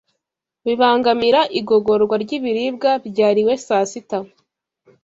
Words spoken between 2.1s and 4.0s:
ry’ibiribwa byariwe saa